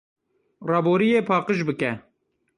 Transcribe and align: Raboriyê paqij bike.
Raboriyê 0.69 1.19
paqij 1.29 1.59
bike. 1.67 1.91